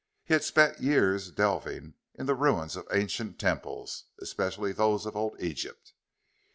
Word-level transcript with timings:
He 0.23 0.33
had 0.33 0.43
spent 0.43 0.79
years 0.81 1.29
delving 1.29 1.93
in 2.15 2.25
the 2.25 2.33
ruins 2.33 2.75
of 2.75 2.87
ancient 2.91 3.37
temples, 3.37 4.05
especially, 4.19 4.71
those 4.71 5.05
of 5.05 5.15
old 5.15 5.39
Egypt. 5.39 5.93